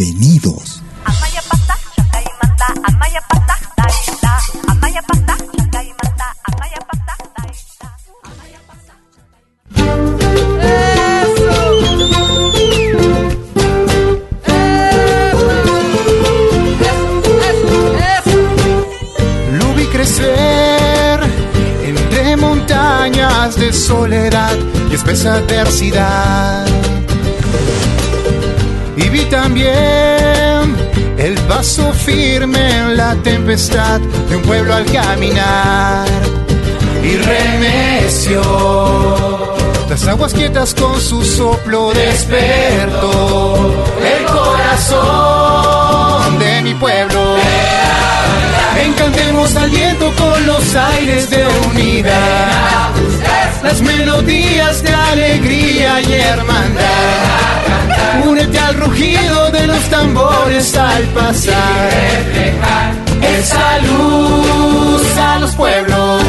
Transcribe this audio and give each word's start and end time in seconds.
Bienvenidos. 0.00 0.80
Lo 19.52 19.74
vi 19.74 19.84
crecer 19.84 21.20
entre 21.84 22.36
montañas 22.38 23.54
de 23.56 23.70
soledad 23.74 24.56
y 24.90 24.94
espesa 24.94 25.34
adversidad. 25.34 26.69
Y 29.02 29.08
vi 29.08 29.24
también 29.26 30.76
el 31.18 31.34
paso 31.48 31.92
firme 31.92 32.78
en 32.78 32.96
la 32.96 33.14
tempestad 33.16 34.00
de 34.28 34.36
un 34.36 34.42
pueblo 34.42 34.74
al 34.74 34.84
caminar. 34.86 36.06
Y 37.02 37.16
remeció 37.16 38.42
las 39.90 40.06
aguas 40.06 40.32
quietas 40.32 40.72
con 40.72 40.98
su 41.00 41.24
soplo 41.24 41.92
despertó 41.92 43.74
el 43.98 44.24
corazón 44.26 46.38
de 46.38 46.62
mi 46.62 46.74
pueblo. 46.74 47.34
Encantemos 48.84 49.56
al 49.56 49.68
viento 49.68 50.12
con 50.16 50.46
los 50.46 50.76
aires 50.76 51.28
de 51.30 51.44
unidad, 51.72 52.90
las 53.64 53.80
melodías 53.80 54.80
de 54.84 54.94
alegría 54.94 56.00
y 56.02 56.12
hermandad. 56.12 56.84
Únete 58.28 58.60
al 58.60 58.76
rugido 58.76 59.50
de 59.50 59.66
los 59.66 59.82
tambores 59.90 60.76
al 60.76 61.02
pasar, 61.08 61.90
esa 63.22 63.78
luz 63.80 65.18
a 65.18 65.40
los 65.40 65.52
pueblos. 65.56 66.22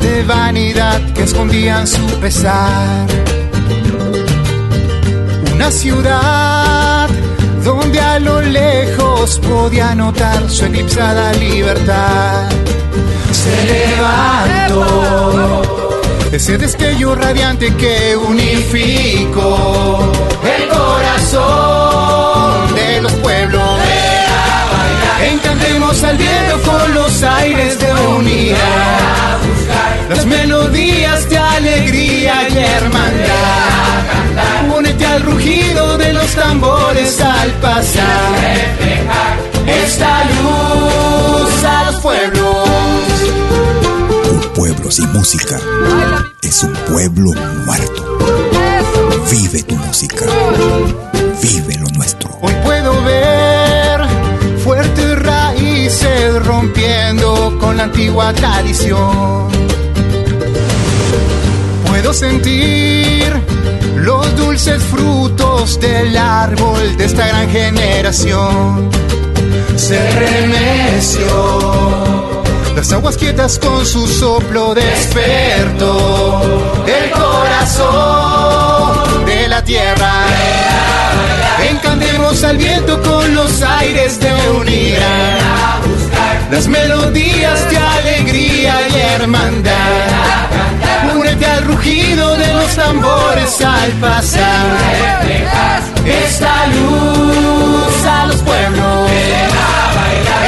De 0.00 0.22
vanidad 0.24 1.00
que 1.12 1.24
escondían 1.24 1.86
su 1.86 2.06
pesar. 2.20 3.06
Una 5.54 5.70
ciudad 5.70 7.08
donde 7.64 8.00
a 8.00 8.18
lo 8.18 8.40
lejos 8.40 9.38
podía 9.40 9.94
notar 9.94 10.50
su 10.50 10.64
eclipsada 10.66 11.32
libertad. 11.34 12.48
Se 13.32 13.64
levantó 13.66 15.62
ese 16.32 16.58
destello 16.58 17.14
radiante 17.14 17.74
que 17.74 18.16
unificó 18.16 20.12
el 20.42 20.68
corazón 20.68 21.44
de 22.74 23.00
los 23.02 23.12
pueblos. 23.12 23.63
Encantemos 25.22 26.02
al 26.02 26.16
viento 26.16 26.62
con 26.62 26.94
los 26.94 27.22
aires 27.22 27.78
de 27.78 27.92
unidad, 27.92 29.38
las 30.08 30.26
melodías 30.26 31.28
de 31.28 31.38
alegría 31.38 32.48
y 32.48 32.58
hermandad. 32.58 33.64
Únete 34.76 35.06
al 35.06 35.22
rugido 35.22 35.96
de 35.98 36.12
los 36.12 36.26
tambores 36.34 37.20
al 37.20 37.50
pasar, 37.52 38.34
esta 39.66 40.24
luz 40.24 41.64
a 41.64 41.84
los 41.90 42.00
pueblos. 42.00 42.68
Un 44.30 44.40
pueblo 44.54 44.90
sin 44.90 45.12
música 45.12 45.58
es 46.42 46.62
un 46.62 46.72
pueblo 46.72 47.32
muerto. 47.64 48.18
Vive 49.30 49.62
tu 49.62 49.76
música. 49.76 50.24
La 57.76 57.84
antigua 57.84 58.32
tradición. 58.32 59.48
Puedo 61.86 62.12
sentir 62.12 63.32
los 63.96 64.36
dulces 64.36 64.82
frutos 64.82 65.80
del 65.80 66.16
árbol 66.16 66.96
de 66.96 67.04
esta 67.04 67.26
gran 67.26 67.48
generación. 67.50 68.90
Se 69.76 69.98
remeció 70.12 71.84
las 72.76 72.92
aguas 72.92 73.16
quietas 73.16 73.58
con 73.58 73.86
su 73.86 74.06
soplo 74.06 74.74
despertó 74.74 76.42
el 76.86 77.10
corazón 77.12 78.73
la 79.54 79.62
tierra. 79.62 80.12
Ven, 81.58 81.76
cantemos 81.78 82.42
al 82.42 82.56
viento 82.56 83.00
con 83.02 83.34
los 83.34 83.62
aires 83.62 84.18
de 84.18 84.32
unir. 84.60 84.98
Las 86.50 86.66
melodías 86.66 87.58
de 87.70 87.78
alegría 87.78 88.74
y 88.88 88.96
hermandad. 89.14 90.42
Únete 91.16 91.46
al 91.46 91.64
rugido 91.66 92.36
de 92.36 92.52
los 92.52 92.74
tambores 92.74 93.60
al 93.60 93.92
pasar. 93.92 94.66
Esta 96.04 96.66
luz 96.74 97.96
a 98.18 98.26
los 98.26 98.40
pueblos. 98.42 99.10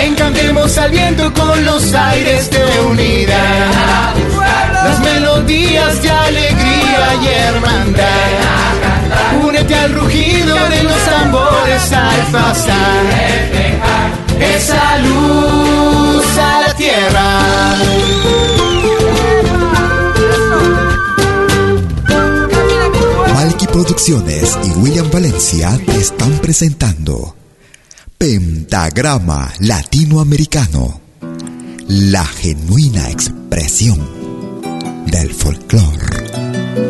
Encantemos 0.03 0.79
al 0.79 0.91
viento 0.91 1.33
con 1.33 1.65
los 1.65 1.95
aires 1.95 2.51
de 2.51 2.65
unidad. 2.91 4.15
Las 4.87 4.99
melodías 5.01 6.03
de 6.03 6.11
alegría 6.11 7.07
y 7.23 7.27
hermandad. 7.29 8.86
Únete 9.45 9.75
al 9.75 9.95
rugido 9.95 10.55
de 10.69 10.83
los 10.83 11.05
tambores 11.05 11.93
al 11.93 12.27
pasar. 12.33 13.05
Esa 14.41 14.99
luz 14.99 16.39
a 16.39 16.61
la 16.67 16.75
tierra. 16.75 17.77
Malky 23.35 23.67
Producciones 23.67 24.59
y 24.65 24.71
William 24.79 25.11
Valencia 25.11 25.79
te 25.87 25.97
están 25.97 26.33
presentando 26.39 27.35
Pentagrama 28.19 29.53
Latinoamericano, 29.61 31.01
la 31.87 32.25
genuina 32.25 33.11
expresión 33.11 34.01
del 35.07 35.33
folclore. 35.33 36.86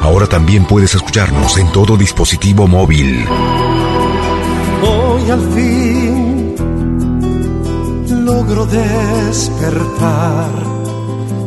Ahora 0.00 0.26
también 0.26 0.64
puedes 0.64 0.94
escucharnos 0.94 1.58
en 1.58 1.70
todo 1.72 1.96
dispositivo 1.96 2.66
móvil. 2.66 3.26
Hoy 4.82 5.30
al 5.30 5.52
fin 5.52 6.54
logro 8.24 8.66
despertar. 8.66 10.77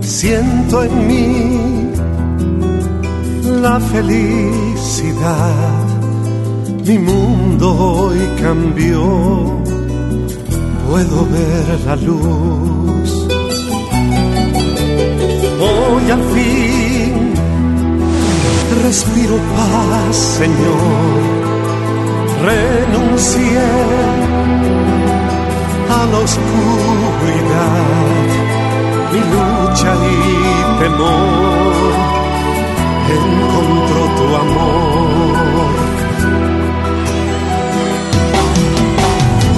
Siento 0.02 0.84
en 0.84 1.08
mí 1.08 1.92
la 3.62 3.80
felicidad. 3.80 5.54
Mi 6.86 6.98
mundo 6.98 7.74
hoy 7.74 8.20
cambió. 8.42 9.02
Puedo 10.90 11.26
ver 11.26 11.80
la 11.86 11.96
luz. 11.96 13.28
Hoy 15.60 16.12
al 16.12 16.24
fin 16.34 17.32
respiro 18.92 19.38
paz, 19.56 20.16
Señor. 20.16 21.42
Renuncié 22.44 23.68
a 25.90 26.06
la 26.12 26.20
oscuridad, 26.28 27.82
mi 29.12 29.20
lucha 29.20 29.92
y 29.96 30.18
temor. 30.80 31.74
Encontró 33.18 34.02
tu 34.18 34.26
amor. 34.44 35.72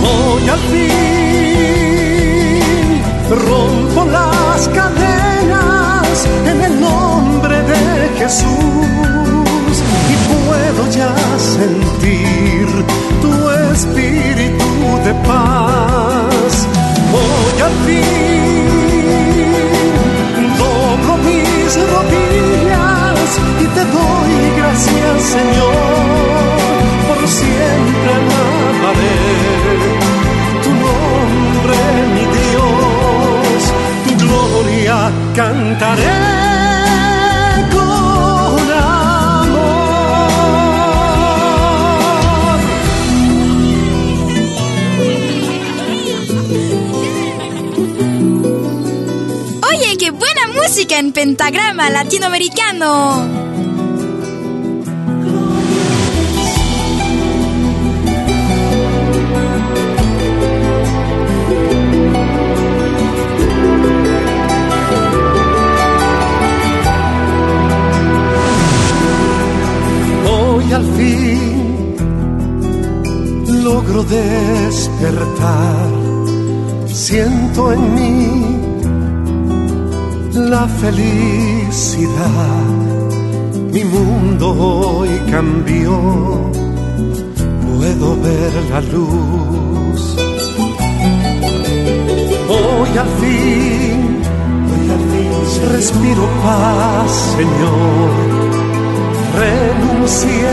Hoy 0.06 0.46
al 0.50 0.64
fin 0.72 1.04
rompo 3.48 4.02
las 4.06 4.60
cadenas 4.70 6.16
en 6.52 6.58
el 6.64 6.74
nombre 6.80 7.58
de 7.72 7.82
Jesús 8.18 9.76
y 10.14 10.16
puedo 10.32 10.82
ya 10.92 11.14
sentir 11.38 12.68
tu 13.22 13.34
espíritu 13.72 14.70
de 15.06 15.14
paz. 15.28 16.54
Hoy 17.14 17.62
al 17.62 17.76
fin 17.86 18.73
mis 21.76 21.90
rodillas 21.92 23.40
y 23.60 23.66
te 23.66 23.84
doy 23.86 24.52
gracias, 24.58 25.22
Señor, 25.24 25.74
por 27.08 27.28
siempre 27.28 28.12
alabaré 28.20 29.20
tu 30.64 30.70
nombre, 30.86 31.78
mi 32.14 32.26
Dios, 32.38 33.62
tu 34.06 34.26
gloria 34.26 35.12
cantaré. 35.36 36.43
En 51.00 51.12
pentagrama 51.12 51.90
latinoamericano. 51.90 53.26
Hoy 70.30 70.74
al 70.74 70.86
fin 70.96 71.96
logro 73.64 74.04
despertar. 74.04 75.90
Siento 76.86 77.74
en 77.74 77.96
mí 77.96 78.53
la 80.36 80.68
felicidad. 80.68 82.14
Mi 83.72 83.84
mundo 83.84 84.52
hoy 84.52 85.10
cambió. 85.30 86.52
Puedo 87.66 88.18
ver 88.22 88.54
la 88.70 88.82
luz. 88.82 90.16
Hoy 92.50 92.98
al 92.98 93.10
fin, 93.22 94.22
hoy 94.72 94.90
al 94.96 95.04
fin 95.12 95.70
respiro 95.72 96.28
paz, 96.44 97.12
Señor 97.38 98.44
renuncié 99.36 100.48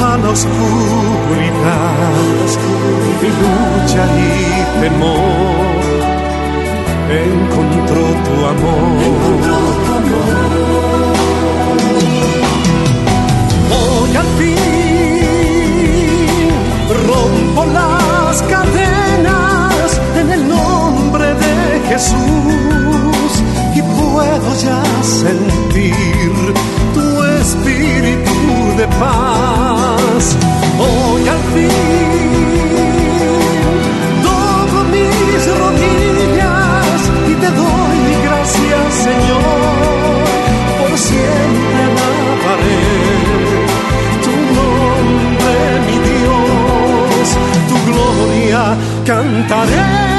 a 0.00 0.16
la 0.18 0.30
oscuridad, 0.30 2.04
mi 3.20 3.28
lucha 3.40 4.04
y 4.18 4.80
temor 4.80 5.73
encontró 7.22 8.02
tu 8.26 8.34
amor. 8.52 9.34
Hoy 13.70 14.16
al 14.16 14.30
fin 14.38 14.54
rompo 17.06 17.64
las 17.66 18.42
cadenas 18.42 20.00
en 20.20 20.30
el 20.32 20.48
nombre 20.48 21.26
de 21.34 21.80
Jesús 21.88 23.32
y 23.74 23.82
puedo 23.82 24.54
ya 24.56 24.82
sentir 25.02 26.32
tu 26.94 27.24
espíritu 27.40 28.36
de 28.78 28.86
paz. 28.98 30.36
Hoy 30.78 31.28
al 31.28 31.42
fin 31.54 31.70
doblo 34.22 34.84
mis 34.94 35.46
doy 37.60 38.00
gracias, 38.26 38.94
Señor, 39.06 39.42
por 40.80 40.98
siempre 40.98 41.78
alabaré 41.88 42.82
tu 44.24 44.34
nombre, 44.58 45.56
mi 45.86 45.96
Dios, 46.10 47.26
tu 47.68 47.76
gloria 47.90 48.76
cantaré. 49.04 50.13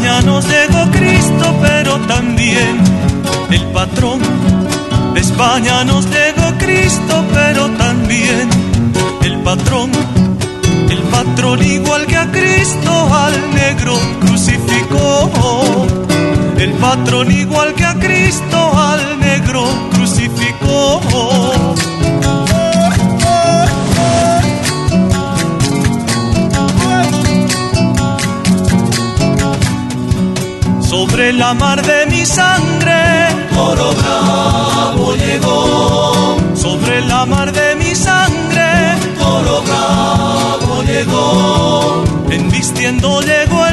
España 0.00 0.22
nos 0.22 0.46
llegó 0.46 0.90
Cristo, 0.92 1.54
pero 1.60 1.98
también 2.06 2.80
el 3.50 3.62
patrón. 3.66 4.20
De 5.12 5.20
España 5.20 5.84
nos 5.84 6.06
llegó 6.06 6.56
Cristo, 6.56 7.22
pero 7.34 7.68
también 7.76 8.48
el 9.22 9.40
patrón. 9.40 9.90
El 10.88 11.00
patrón 11.00 11.62
igual 11.62 12.06
que 12.06 12.16
a 12.16 12.30
Cristo 12.30 13.14
al 13.14 13.54
negro 13.54 13.92
crucificó. 14.22 15.30
El 16.56 16.72
patrón 16.72 17.30
igual 17.30 17.74
que 17.74 17.84
a 17.84 17.94
Cristo 17.96 18.72
al 18.78 19.20
negro 19.20 19.64
crucificó. 19.92 21.69
Sobre 31.30 31.38
la 31.38 31.54
mar 31.54 31.80
de 31.80 32.06
mi 32.06 32.26
sangre, 32.26 33.28
toro 33.54 33.92
bravo 33.92 35.14
llegó. 35.14 36.36
Sobre 36.56 37.02
la 37.02 37.24
mar 37.24 37.52
de 37.52 37.76
mi 37.76 37.94
sangre, 37.94 38.96
toro 39.16 39.62
bravo 39.62 40.82
llegó. 40.82 42.02
Envistiendo 42.30 43.20
llegó 43.20 43.64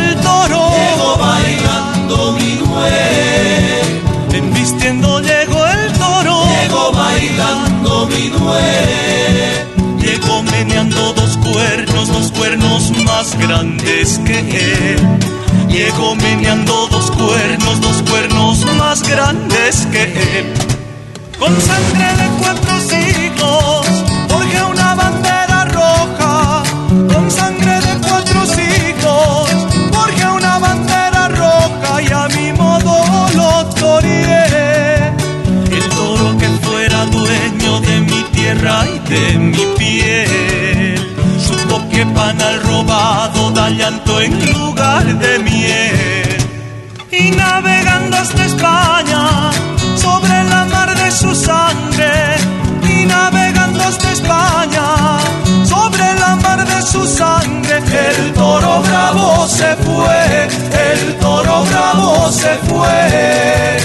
Con 21.39 21.61
sangre 21.61 22.36
se 59.57 59.75
fue, 59.77 60.47
el 60.91 61.15
toro 61.15 61.63
bravo 61.63 62.31
se 62.31 62.53
fue. 62.69 63.76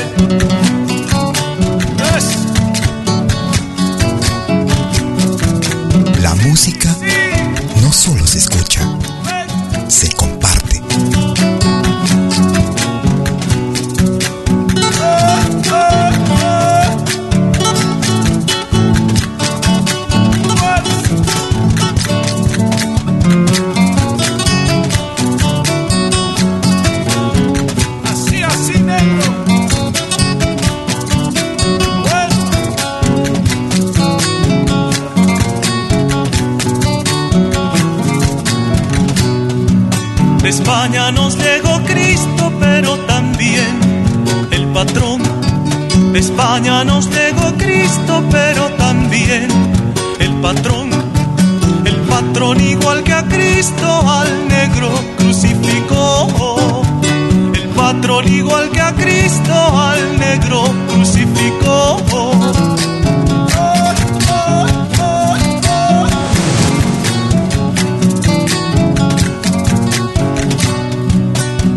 Igual 58.26 58.70
que 58.70 58.80
a 58.80 58.92
Cristo 58.94 59.52
al 59.52 60.18
negro 60.18 60.62
crucificó. 60.88 61.98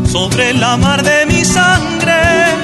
Sobre 0.06 0.54
la 0.54 0.78
mar 0.78 1.04
de 1.04 1.26
mi 1.26 1.44
sangre, 1.46 2.14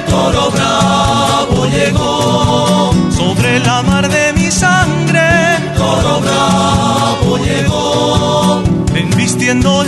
toro 0.08 0.50
bravo 0.50 1.66
llegó. 1.66 2.92
Sobre 3.10 3.60
la 3.60 3.82
mar 3.82 4.08
de 4.08 4.32
mi 4.34 4.50
sangre, 4.50 5.58
toro 5.76 6.20
bravo 6.20 7.38
llegó. 7.38 8.62
Envistiendo 8.94 9.84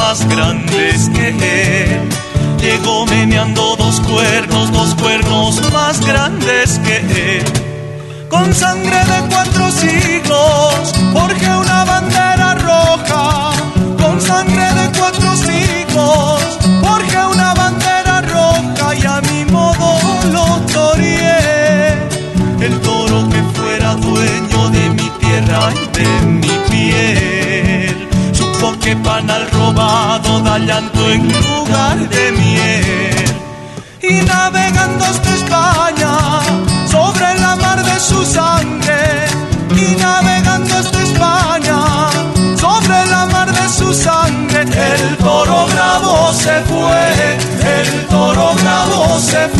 más 0.00 0.26
grandes 0.28 1.10
que 1.10 1.28
él. 1.28 2.08
Llegó 2.58 3.06
meneando 3.06 3.76
dos 3.76 4.00
cuernos, 4.00 4.72
dos 4.72 4.94
cuernos 4.94 5.60
más 5.72 6.00
grandes 6.04 6.78
que 6.84 6.96
él. 7.38 7.44
Con 8.28 8.54
sangre 8.54 8.98
de 9.12 9.18
cuatro 9.28 9.70
siglos, 9.70 10.94
forjé 11.12 11.52
que 28.90 28.96
pan 28.96 29.30
al 29.30 29.48
robado 29.52 30.40
dallanto 30.40 31.00
en 31.12 31.22
lugar 31.32 31.96
de 32.08 32.32
miel. 32.32 33.24
Y 34.02 34.14
navegando 34.32 35.04
hasta 35.04 35.30
España, 35.40 36.12
sobre 36.94 37.28
la 37.44 37.54
mar 37.64 37.84
de 37.84 38.00
su 38.00 38.20
sangre. 38.24 39.00
Y 39.84 39.86
navegando 40.04 40.74
hasta 40.80 40.98
España, 41.08 41.78
sobre 42.64 42.98
la 43.14 43.26
mar 43.34 43.48
de 43.60 43.66
su 43.78 43.94
sangre. 43.94 44.62
El 44.62 45.16
toro 45.18 45.66
bravo 45.72 46.32
se 46.32 46.56
fue, 46.70 47.02
el 47.78 48.06
toro 48.06 48.54
bravo 48.60 49.20
se 49.20 49.42
fue. 49.50 49.59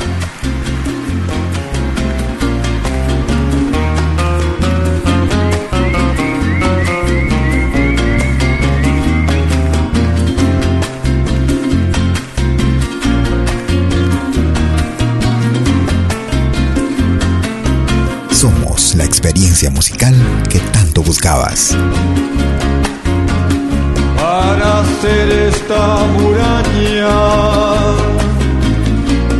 Para 24.17 24.79
hacer 24.81 25.31
esta 25.47 26.03
muralla, 26.17 27.15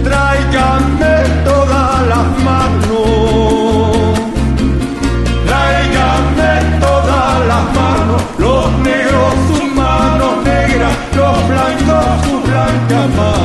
tráiganme 0.02 1.16
todas 1.44 2.08
las 2.08 2.28
manos, 2.46 4.20
tráiganme 5.46 6.80
todas 6.80 7.48
las 7.52 7.64
manos, 7.76 8.22
los 8.38 8.72
negros 8.80 9.34
sus 9.50 9.76
manos 9.76 10.44
negras, 10.46 10.94
los 11.14 11.48
blancos 11.50 12.06
sus 12.26 12.42
blancas 12.50 13.10
manos. 13.18 13.41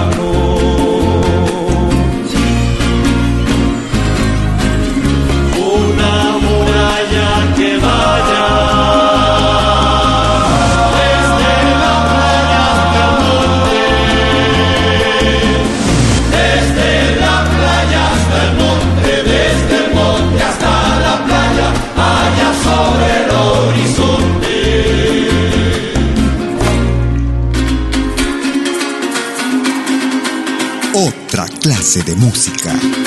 de 32.05 32.15
música. 32.17 33.06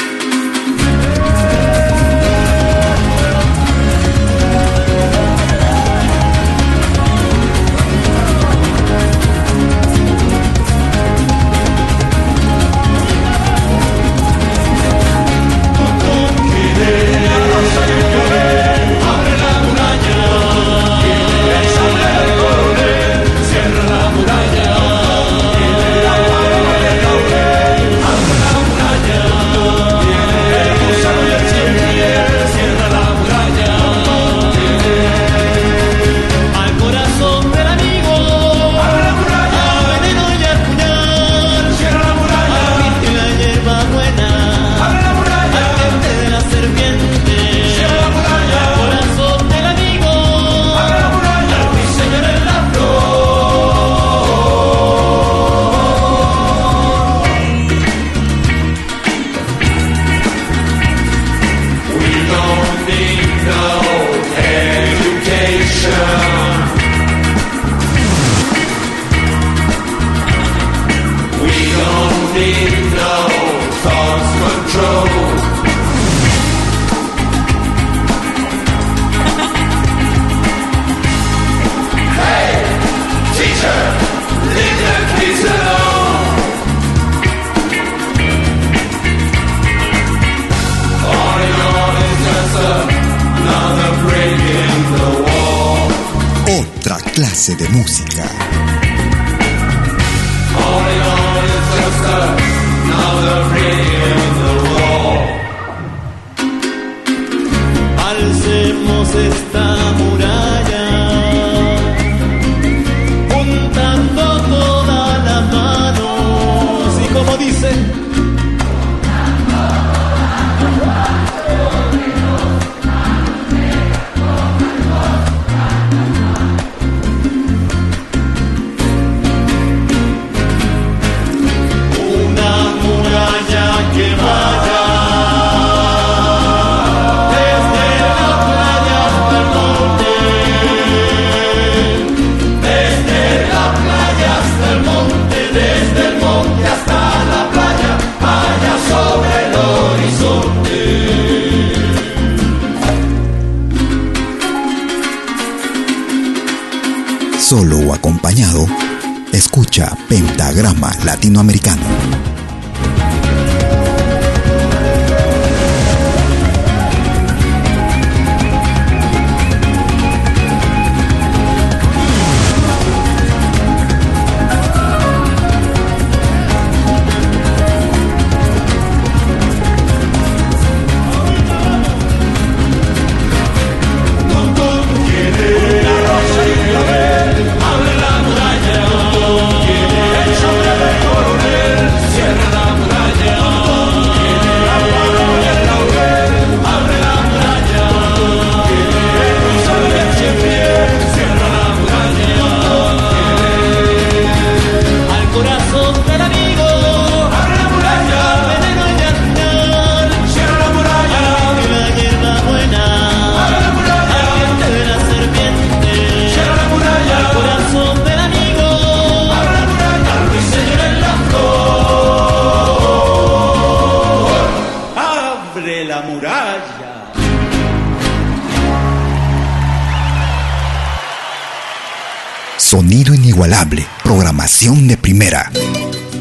Americano. 161.60 162.19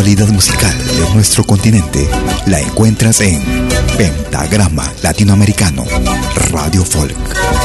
Actualidad 0.00 0.28
musical 0.28 0.78
de 0.78 1.14
nuestro 1.14 1.44
continente 1.44 2.08
la 2.46 2.58
encuentras 2.58 3.20
en 3.20 3.38
Pentagrama 3.98 4.90
Latinoamericano, 5.02 5.84
Radio 6.50 6.86
Folk. 6.86 7.59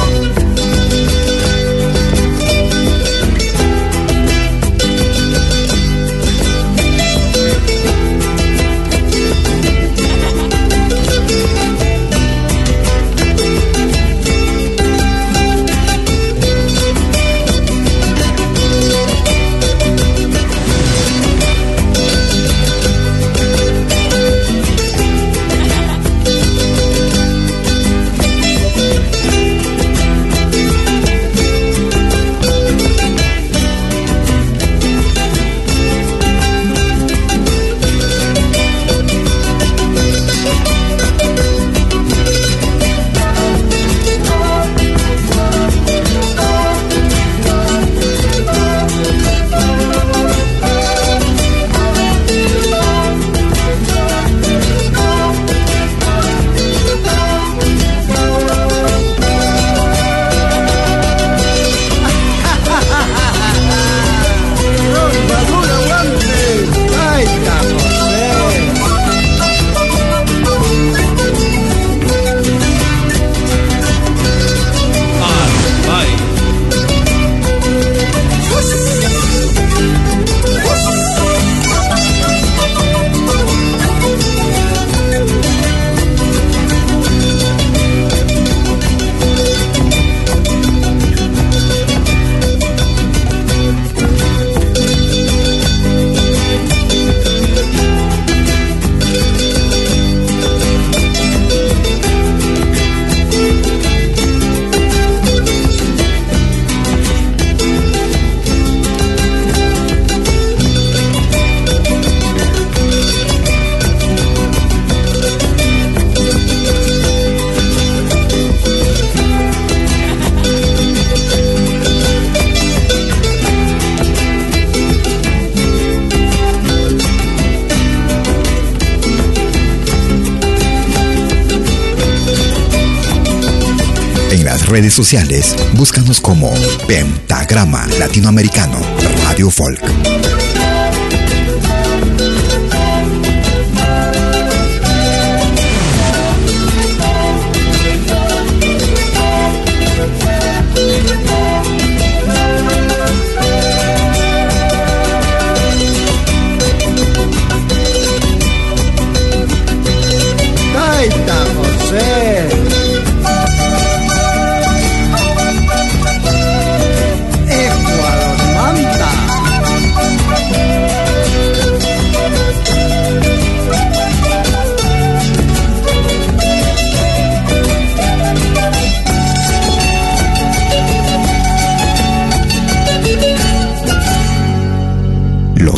Redes 134.75 134.93
sociales, 134.93 135.55
búscanos 135.71 136.19
como 136.19 136.53
Pentagrama 136.85 137.88
Latinoamericano 137.97 138.81
Radio 139.23 139.49
Folk. 139.49 140.44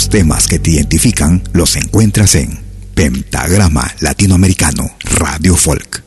Temas 0.09 0.47
que 0.47 0.57
te 0.57 0.71
identifican 0.71 1.41
los 1.51 1.75
encuentras 1.75 2.35
en 2.35 2.57
Pentagrama 2.95 3.93
Latinoamericano 3.99 4.89
Radio 5.19 5.55
Folk. 5.55 6.03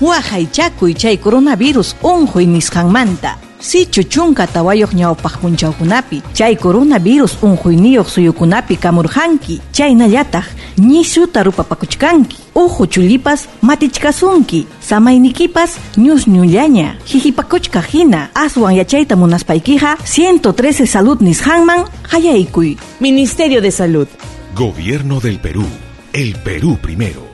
Wahaychakuy 0.00 0.94
chay 0.94 1.16
coronavirus 1.18 1.96
unhuy 2.02 2.46
nisqanmanta. 2.46 3.38
Sichu 3.58 4.02
chunka 4.04 4.46
tawayoq 4.46 4.92
ñawpaq 4.92 5.38
punchawkunapi 5.38 6.22
chay 6.34 6.56
coronavirus 6.56 7.38
unhuyniyuq 7.42 8.08
suyukunapi 8.08 8.76
kamurhanki. 8.76 9.60
Chaynallataq 9.72 10.44
ñisuta 10.76 11.42
rupapakuchkanki. 11.42 12.36
Uhu 12.54 12.86
chullipas 12.86 13.48
matichkasunki. 13.62 14.66
Samaynikipas 14.80 15.76
ñusñullaña. 15.96 16.98
Hihipakuchka 17.04 17.82
hina. 17.92 18.30
Aswan 18.34 18.74
yachayta 18.76 19.16
munaspaykiqa 19.16 19.98
113 20.04 20.86
Salud 20.86 21.20
nisqanman 21.20 21.84
hayaikuy. 22.10 22.76
Ministerio 23.00 23.60
de 23.60 23.70
Salud. 23.70 24.08
Gobierno 24.54 25.20
del 25.20 25.38
Perú. 25.40 25.64
El 26.12 26.34
Perú 26.36 26.78
primero. 26.80 27.33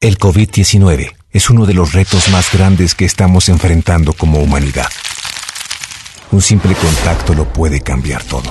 El 0.00 0.18
COVID-19 0.18 1.14
es 1.30 1.50
uno 1.50 1.66
de 1.66 1.74
los 1.74 1.92
retos 1.92 2.28
más 2.28 2.52
grandes 2.52 2.94
que 2.94 3.04
estamos 3.04 3.48
enfrentando 3.48 4.12
como 4.12 4.40
humanidad. 4.40 4.88
Un 6.32 6.42
simple 6.42 6.74
contacto 6.74 7.34
lo 7.34 7.52
puede 7.52 7.80
cambiar 7.80 8.22
todo. 8.24 8.50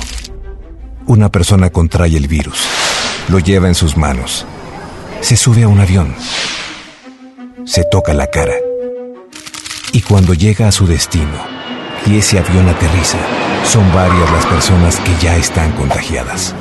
Una 1.06 1.30
persona 1.30 1.70
contrae 1.70 2.16
el 2.18 2.28
virus, 2.28 2.60
lo 3.30 3.40
lleva 3.40 3.68
en 3.68 3.76
sus 3.76 3.96
manos, 3.96 4.46
se 5.22 5.38
sube 5.38 5.64
a 5.64 5.68
un 5.68 5.80
avión, 5.80 6.16
se 7.66 7.84
toca 7.84 8.14
la 8.14 8.28
cara 8.28 8.56
y 9.92 10.02
cuando 10.02 10.34
llega 10.34 10.68
a 10.68 10.72
su 10.72 10.88
destino 10.88 11.55
y 12.06 12.18
ese 12.18 12.40
avión 12.40 12.70
aterriza, 12.70 13.18
son 13.66 13.92
varias 13.94 14.32
las 14.32 14.46
personas 14.46 14.98
que 14.98 15.12
ya 15.22 15.36
están 15.38 15.72
contagiadas, 15.74 16.54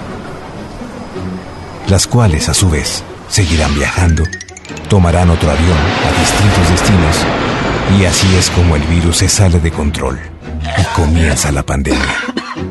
las 1.88 2.06
cuales 2.06 2.48
a 2.48 2.54
su 2.54 2.70
vez 2.70 3.02
seguirán 3.28 3.74
viajando 3.74 4.24
tomarán 4.88 5.30
otro 5.30 5.50
avión 5.50 5.76
a 5.76 6.20
distintos 6.20 6.70
destinos 6.70 7.16
y 7.98 8.04
así 8.04 8.34
es 8.36 8.50
como 8.50 8.76
el 8.76 8.82
virus 8.82 9.18
se 9.18 9.28
sale 9.28 9.60
de 9.60 9.70
control 9.70 10.18
y 10.78 10.84
comienza 10.94 11.52
la 11.52 11.62
pandemia. 11.62 12.16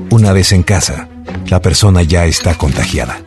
Una 0.10 0.32
vez 0.32 0.52
en 0.52 0.64
casa, 0.64 1.08
la 1.48 1.62
persona 1.62 2.02
ya 2.02 2.26
está 2.26 2.56
contagiada 2.56 3.20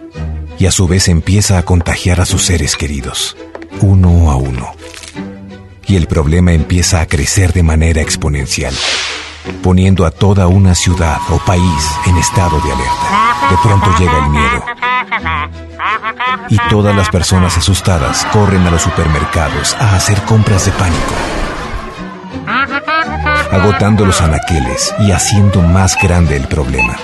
y 0.59 0.67
a 0.67 0.73
su 0.73 0.89
vez 0.89 1.09
empieza 1.09 1.59
a 1.59 1.63
contagiar 1.63 2.21
a 2.21 2.27
sus 2.27 2.43
seres 2.43 2.77
queridos, 2.77 3.37
uno 3.81 4.31
a 4.31 4.37
uno. 4.37 4.73
Y 5.87 5.97
el 5.97 6.07
problema 6.07 6.53
empieza 6.53 7.01
a 7.01 7.07
crecer 7.07 7.53
de 7.53 7.63
manera 7.63 8.03
exponencial, 8.03 8.75
poniendo 9.63 10.07
a 10.07 10.11
toda 10.11 10.47
una 10.47 10.75
ciudad 10.75 11.19
o 11.31 11.39
país 11.39 11.91
en 12.07 12.17
estado 12.17 12.61
de 12.61 12.73
alerta. 12.73 13.27
De 13.51 13.57
pronto 13.63 13.91
llega 13.99 14.25
el 14.25 14.31
miedo 14.31 14.65
y 16.49 16.59
todas 16.69 16.95
las 16.95 17.09
personas 17.11 17.57
asustadas 17.57 18.25
corren 18.33 18.67
a 18.67 18.71
los 18.71 18.83
supermercados 18.83 19.75
a 19.75 19.97
hacer 19.97 20.21
compras 20.23 20.67
de 20.67 20.73
pánico, 20.73 21.15
agotando 23.53 24.05
los 24.05 24.21
anaqueles 24.21 24.95
y 25.01 25.13
haciendo 25.13 25.63
más 25.63 25.97
grande 26.01 26.37
el 26.37 26.47
problema. 26.49 26.97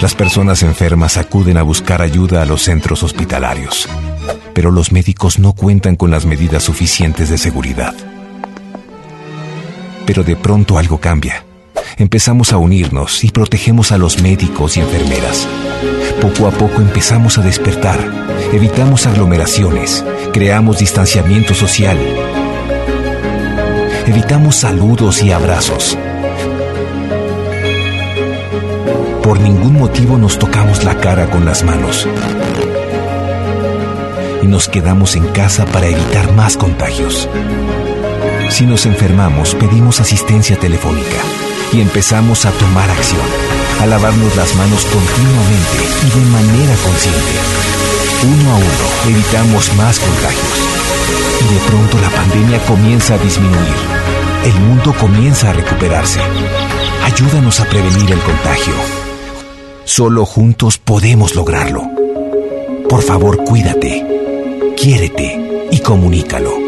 Las 0.00 0.14
personas 0.14 0.62
enfermas 0.62 1.16
acuden 1.16 1.56
a 1.56 1.62
buscar 1.62 2.02
ayuda 2.02 2.42
a 2.42 2.46
los 2.46 2.62
centros 2.62 3.02
hospitalarios, 3.02 3.88
pero 4.54 4.70
los 4.70 4.92
médicos 4.92 5.40
no 5.40 5.54
cuentan 5.54 5.96
con 5.96 6.10
las 6.12 6.24
medidas 6.24 6.62
suficientes 6.62 7.28
de 7.30 7.38
seguridad. 7.38 7.94
Pero 10.08 10.24
de 10.24 10.36
pronto 10.36 10.78
algo 10.78 10.96
cambia. 10.96 11.44
Empezamos 11.98 12.54
a 12.54 12.56
unirnos 12.56 13.24
y 13.24 13.30
protegemos 13.30 13.92
a 13.92 13.98
los 13.98 14.22
médicos 14.22 14.78
y 14.78 14.80
enfermeras. 14.80 15.46
Poco 16.22 16.46
a 16.46 16.50
poco 16.50 16.80
empezamos 16.80 17.36
a 17.36 17.42
despertar, 17.42 17.98
evitamos 18.54 19.06
aglomeraciones, 19.06 20.02
creamos 20.32 20.78
distanciamiento 20.78 21.52
social, 21.52 21.98
evitamos 24.06 24.56
saludos 24.56 25.22
y 25.22 25.30
abrazos. 25.30 25.98
Por 29.22 29.40
ningún 29.40 29.74
motivo 29.74 30.16
nos 30.16 30.38
tocamos 30.38 30.84
la 30.84 30.96
cara 30.96 31.28
con 31.28 31.44
las 31.44 31.64
manos 31.64 32.08
y 34.42 34.46
nos 34.46 34.70
quedamos 34.70 35.16
en 35.16 35.26
casa 35.28 35.66
para 35.66 35.88
evitar 35.88 36.32
más 36.32 36.56
contagios. 36.56 37.28
Si 38.48 38.64
nos 38.64 38.86
enfermamos, 38.86 39.54
pedimos 39.54 40.00
asistencia 40.00 40.58
telefónica 40.58 41.18
y 41.72 41.80
empezamos 41.80 42.46
a 42.46 42.50
tomar 42.52 42.90
acción, 42.90 43.20
a 43.80 43.86
lavarnos 43.86 44.34
las 44.36 44.54
manos 44.56 44.84
continuamente 44.86 45.78
y 46.06 46.18
de 46.18 46.26
manera 46.30 46.74
consciente. 46.82 47.58
Uno 48.24 48.50
a 48.50 48.56
uno 48.56 49.14
evitamos 49.14 49.72
más 49.76 50.00
contagios. 50.00 50.68
Y 51.40 51.54
de 51.54 51.60
pronto 51.68 51.98
la 52.00 52.10
pandemia 52.10 52.58
comienza 52.66 53.14
a 53.14 53.18
disminuir. 53.18 53.76
El 54.44 54.54
mundo 54.60 54.94
comienza 54.98 55.50
a 55.50 55.52
recuperarse. 55.52 56.20
Ayúdanos 57.04 57.60
a 57.60 57.64
prevenir 57.66 58.10
el 58.10 58.20
contagio. 58.20 58.74
Solo 59.84 60.24
juntos 60.24 60.78
podemos 60.78 61.34
lograrlo. 61.34 61.82
Por 62.88 63.02
favor, 63.02 63.44
cuídate, 63.44 64.04
quiérete 64.76 65.68
y 65.70 65.78
comunícalo. 65.80 66.67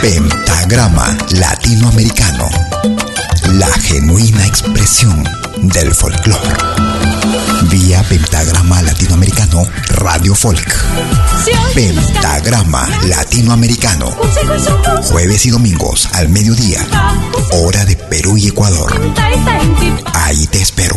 Pentagrama 0.00 1.16
Latinoamericano, 1.30 2.48
la 3.52 3.68
genuina 3.68 4.46
expresión 4.46 5.22
del 5.62 5.94
folclore. 5.94 6.48
Vía 7.70 8.02
Pentagrama 8.08 8.82
Latinoamericano 8.82 9.64
Radio 9.90 10.34
Folk. 10.34 10.74
Pentagrama 11.74 12.88
Latinoamericano. 13.04 14.10
Jueves 15.04 15.46
y 15.46 15.50
domingos 15.50 16.08
al 16.14 16.28
mediodía. 16.28 16.80
Hora 17.52 17.84
de 17.84 17.96
Perú 17.96 18.36
y 18.36 18.48
Ecuador. 18.48 18.92
Ahí 20.14 20.46
te 20.48 20.62
espero. 20.62 20.96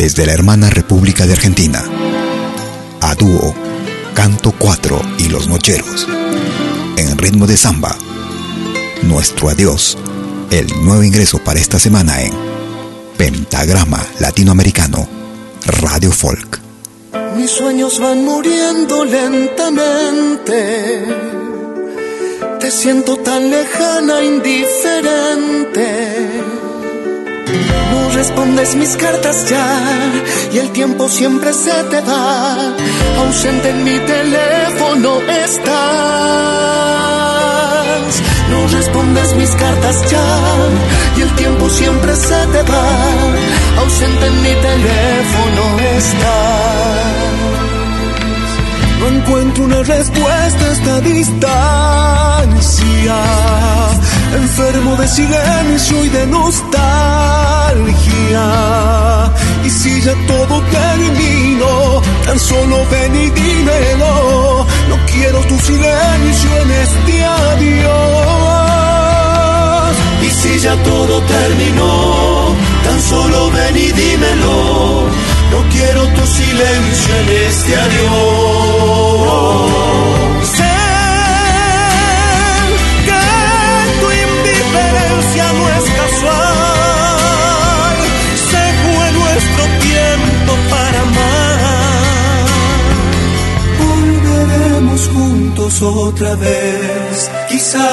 Desde 0.00 0.24
la 0.24 0.32
hermana 0.32 0.70
República 0.70 1.26
de 1.26 1.34
Argentina, 1.34 1.84
a 3.02 3.14
dúo, 3.14 3.54
Canto 4.14 4.50
4 4.58 4.98
y 5.18 5.28
Los 5.28 5.46
Nocheros, 5.46 6.08
en 6.96 7.18
ritmo 7.18 7.46
de 7.46 7.58
samba, 7.58 7.94
Nuestro 9.02 9.50
Adiós, 9.50 9.98
el 10.50 10.68
nuevo 10.82 11.02
ingreso 11.02 11.38
para 11.44 11.60
esta 11.60 11.78
semana 11.78 12.22
en 12.22 12.32
Pentagrama 13.18 14.02
Latinoamericano 14.20 15.06
Radio 15.66 16.12
Folk. 16.12 16.58
Mis 17.36 17.50
sueños 17.50 18.00
van 18.00 18.24
muriendo 18.24 19.04
lentamente. 19.04 20.54
Te 22.58 22.70
siento 22.70 23.18
tan 23.18 23.50
lejana, 23.50 24.22
indiferente. 24.22 25.90
No 27.90 28.10
respondes 28.10 28.74
mis 28.74 28.96
cartas 28.96 29.48
ya 29.48 29.66
y 30.52 30.58
el 30.58 30.70
tiempo 30.70 31.08
siempre 31.08 31.52
se 31.52 31.72
te 31.84 32.00
va. 32.00 32.56
Ausente 33.18 33.70
en 33.70 33.84
mi 33.84 33.98
teléfono 33.98 35.20
estás. 35.44 35.70
No 38.50 38.66
respondes 38.66 39.34
mis 39.34 39.50
cartas 39.50 40.10
ya 40.10 40.24
y 41.16 41.22
el 41.22 41.34
tiempo 41.36 41.68
siempre 41.68 42.14
se 42.16 42.46
te 42.52 42.62
va. 42.70 42.88
Ausente 43.78 44.26
en 44.26 44.42
mi 44.42 44.54
teléfono 44.54 45.78
estás. 45.96 47.29
No 49.00 49.08
encuentro 49.08 49.64
una 49.64 49.82
respuesta 49.82 50.64
a 50.66 50.72
esta 50.72 51.00
distancia. 51.00 51.50
Enfermo 54.36 54.94
de 54.96 55.08
silencio 55.08 56.04
y 56.04 56.08
de 56.10 56.26
nostalgia. 56.26 56.82
Y 59.64 59.70
si 59.70 60.02
ya 60.02 60.12
todo 60.26 60.62
terminó, 60.70 62.02
tan 62.26 62.38
solo 62.38 62.84
ven 62.90 63.16
y 63.16 63.30
dímelo. 63.30 64.66
No 64.90 64.96
quiero 65.06 65.40
tu 65.44 65.58
silencio 65.58 66.56
en 66.62 66.70
este 66.70 67.24
adiós. 67.24 67.90
Y 70.26 70.30
si 70.30 70.58
ya 70.60 70.76
todo 70.82 71.22
terminó, 71.22 72.54
tan 72.84 73.00
solo 73.00 73.50
ven 73.50 73.76
y 73.78 73.92
dímelo. 73.92 75.08
No 75.50 75.58
quiero 75.68 76.02
tu 76.16 76.26
silencio 76.26 77.14
en 77.20 77.28
este 77.48 77.72
adiós. 77.76 78.90
Sé 80.56 80.76
que 83.08 83.24
tu 84.00 84.08
indiferencia 84.26 85.44
no 85.58 85.64
es 85.76 85.86
casual. 86.00 87.96
Se 88.50 88.62
fue 88.82 89.06
nuestro 89.20 89.62
tiempo 89.88 90.52
para 90.70 90.98
amar. 91.08 92.46
Volveremos 93.82 95.00
juntos 95.14 95.72
otra 95.82 96.32
vez. 96.36 97.30
Quizá 97.48 97.88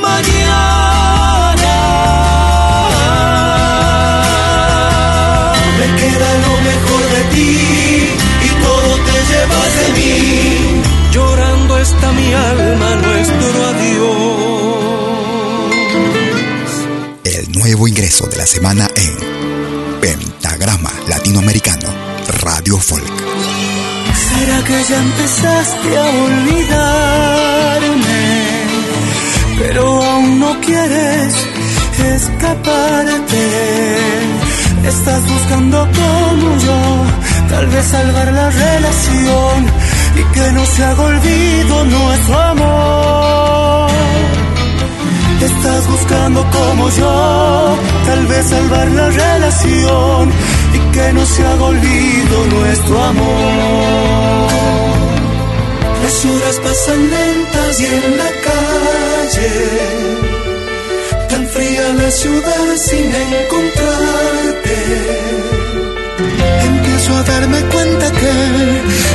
mañana. 0.00 1.47
Queda 5.96 6.30
lo 6.46 6.54
mejor 6.70 7.02
de 7.14 7.22
ti 7.34 7.52
y 8.44 8.48
todo 8.62 8.90
te 9.06 9.16
llevas 9.30 9.70
de 9.80 9.86
mí. 9.98 10.82
Llorando 11.12 11.78
está 11.78 12.12
mi 12.12 12.32
alma, 12.32 12.96
nuestro 12.96 13.66
adiós. 13.72 14.78
El 17.24 17.52
nuevo 17.52 17.88
ingreso 17.88 18.26
de 18.26 18.36
la 18.36 18.46
semana 18.46 18.88
en 18.94 19.16
Pentagrama 20.00 20.92
Latinoamericano 21.08 21.88
Radio 22.42 22.78
Folk. 22.78 23.12
¿Será 24.14 24.62
que 24.64 24.84
ya 24.88 24.98
empezaste 24.98 25.96
a 25.96 26.06
olvidarme? 26.26 26.98
Pero 29.58 30.02
aún 30.04 30.38
no 30.38 30.60
quieres 30.60 31.34
escaparte. 32.14 33.44
Estás 34.88 35.22
buscando 35.28 35.78
como 35.80 36.56
yo, 36.66 36.80
tal 37.50 37.66
vez 37.66 37.84
salvar 37.84 38.32
la 38.32 38.48
relación 38.48 39.66
y 40.16 40.22
que 40.34 40.52
no 40.52 40.64
se 40.64 40.82
haga 40.82 41.02
olvido 41.02 41.84
nuestro 41.84 42.38
amor. 42.38 43.90
Estás 45.42 45.88
buscando 45.88 46.42
como 46.50 46.88
yo, 46.88 47.76
tal 48.06 48.26
vez 48.28 48.46
salvar 48.46 48.88
la 48.88 49.10
relación 49.10 50.32
y 50.72 50.78
que 50.94 51.12
no 51.12 51.26
se 51.26 51.46
haga 51.46 51.64
olvido 51.64 52.46
nuestro 52.56 53.04
amor. 53.04 54.48
Las 56.02 56.24
horas 56.24 56.56
pasan 56.64 57.10
lentas 57.10 57.80
y 57.80 57.84
en 57.84 58.16
la 58.16 58.30
calle, 58.48 59.52
tan 61.28 61.46
fría 61.46 61.92
la 61.92 62.10
ciudad 62.10 62.76
sin 62.76 63.14
encontrarte. 63.14 64.17
Empiezo 66.64 67.16
a 67.16 67.22
darme 67.22 67.60
cuenta 67.74 68.10
que 68.20 68.32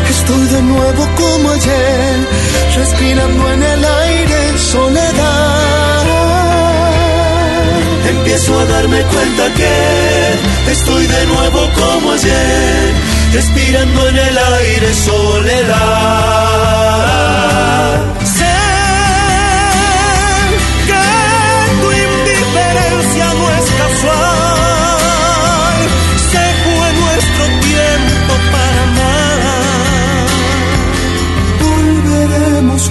estoy 0.10 0.48
de 0.48 0.62
nuevo 0.62 1.08
como 1.16 1.52
ayer, 1.52 2.28
respirando 2.76 3.52
en 3.54 3.64
el 3.64 3.86
aire 3.86 4.58
soledad. 4.58 6.06
Empiezo 8.10 8.60
a 8.60 8.66
darme 8.66 9.02
cuenta 9.04 9.54
que 9.54 10.72
estoy 10.72 11.08
de 11.08 11.26
nuevo 11.28 11.70
como 11.80 12.12
ayer, 12.14 12.94
respirando 13.34 14.10
en 14.10 14.18
el 14.18 14.38
aire 14.38 14.94
soledad. 14.94 16.24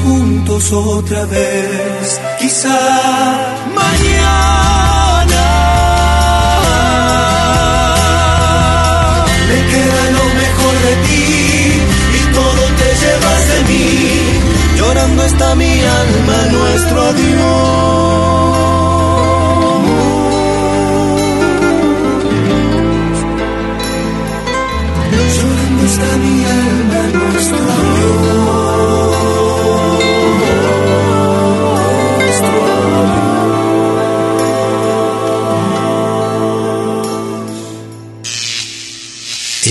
Juntos 0.04 0.72
otra 0.72 1.24
vez, 1.26 2.20
quizá 2.40 2.78
mañana. 3.74 5.44
Me 9.48 9.58
queda 9.70 10.02
lo 10.18 10.24
mejor 10.42 10.74
de 10.86 10.94
ti 11.06 11.26
y 12.18 12.22
todo 12.38 12.62
te 12.80 12.88
llevas 13.02 13.42
de 13.52 13.58
mí. 13.70 13.88
Llorando 14.78 15.24
está 15.24 15.54
mi 15.54 15.74
alma, 16.02 16.38
nuestro 16.56 17.02
adiós. 17.10 18.22
Llorando 25.36 25.82
está 25.90 26.10
mi 26.24 26.34
alma, 26.44 27.00
nuestro 27.18 28.61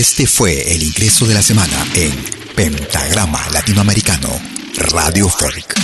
Este 0.02 0.26
fue 0.26 0.74
el 0.74 0.82
ingreso 0.82 1.28
de 1.28 1.34
la 1.34 1.42
semana 1.42 1.86
en 1.94 2.12
Pentagrama 2.56 3.40
Latinoamericano 3.52 4.28
Radio 4.90 5.28
Folk. 5.28 5.76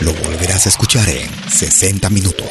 Lo 0.00 0.12
volverás 0.12 0.66
a 0.66 0.68
escuchar 0.68 1.08
en 1.08 1.30
60 1.50 2.10
minutos. 2.10 2.46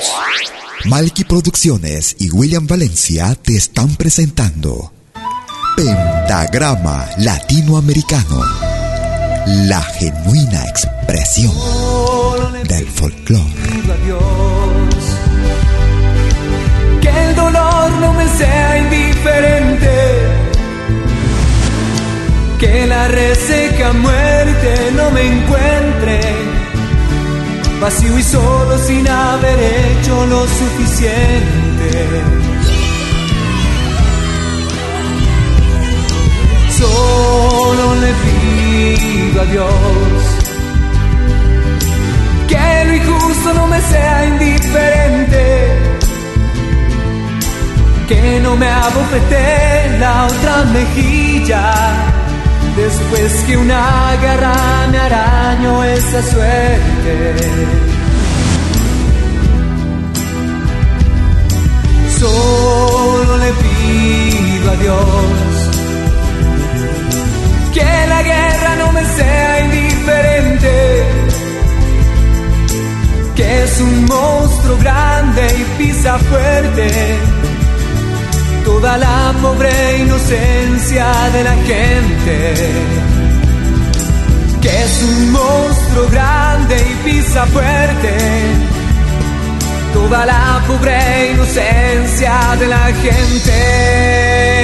Malky 0.86 1.24
Producciones 1.24 2.16
y 2.18 2.32
William 2.32 2.66
Valencia 2.66 3.36
te 3.36 3.56
están 3.56 3.96
presentando 3.96 4.92
Pentagrama 5.76 7.08
Latinoamericano. 7.20 8.44
La 9.46 9.84
genuina 9.84 10.66
expresión 10.66 11.54
del 12.64 12.88
folclore. 12.88 13.54
Que 17.04 17.10
el 17.10 17.36
dolor 17.36 17.92
no 17.92 18.14
me 18.14 18.28
sea 18.36 18.78
Que 22.60 22.88
la 22.88 23.08
reseca 23.08 23.94
muerte 23.94 24.92
no 24.96 25.12
me 25.12 25.22
encuentre. 25.22 26.20
Vacío 27.80 28.18
y 28.18 28.24
solo 28.24 28.78
sin 28.80 29.08
haber 29.08 29.60
hecho 29.60 30.26
lo 30.26 30.42
suficiente. 30.48 31.90
Solo 36.80 37.96
le 38.02 38.12
pido 38.24 39.42
a 39.42 39.46
Dios 39.46 40.38
que 42.48 42.86
lo 42.86 42.96
injusto 42.96 43.54
no 43.54 43.68
me 43.68 43.82
sea 43.82 44.26
indiferente 44.26 45.97
que 48.08 48.40
no 48.40 48.56
me 48.56 48.70
abofete 48.70 49.98
la 50.00 50.28
otra 50.28 50.64
mejilla 50.72 51.74
después 52.78 53.34
que 53.46 53.58
una 53.58 54.16
garra 54.22 54.88
me 54.92 54.98
arañó 54.98 55.84
esa 55.84 56.22
suerte. 56.24 57.36
Solo 62.20 63.38
le 63.38 63.52
pido 63.64 64.72
a 64.72 64.76
Dios 64.78 65.68
que 67.74 68.08
la 68.08 68.24
guerra 68.24 68.76
no 68.78 68.92
me 68.94 69.04
sea 69.04 69.60
indiferente, 69.66 71.04
que 73.36 73.64
es 73.64 73.82
un 73.82 74.06
monstruo 74.06 74.78
grande 74.78 75.46
y 75.60 75.84
pisa 75.84 76.18
fuerte 76.20 77.37
toda 78.80 78.98
la 78.98 79.34
pobre 79.42 79.98
inocencia 79.98 81.08
de 81.34 81.44
la 81.44 81.56
gente, 81.70 82.54
que 84.62 84.84
es 84.84 85.04
un 85.04 85.32
monstruo 85.32 86.08
grande 86.12 86.76
y 86.78 86.94
pisa 87.10 87.46
fuerte, 87.48 88.14
toda 89.94 90.26
la 90.28 90.62
pobre 90.68 91.32
inocencia 91.34 92.56
de 92.60 92.68
la 92.68 92.86
gente. 93.04 94.58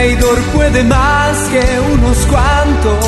Traidor 0.00 0.38
puede 0.54 0.82
más 0.84 1.36
que 1.52 1.62
unos 1.92 2.16
cuantos, 2.32 3.06